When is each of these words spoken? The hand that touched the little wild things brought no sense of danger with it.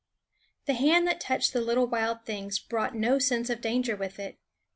The 0.65 0.73
hand 0.73 1.05
that 1.05 1.19
touched 1.21 1.53
the 1.53 1.61
little 1.61 1.85
wild 1.85 2.25
things 2.25 2.57
brought 2.57 2.95
no 2.95 3.19
sense 3.19 3.51
of 3.51 3.61
danger 3.61 3.95
with 3.95 4.17
it. 4.17 4.39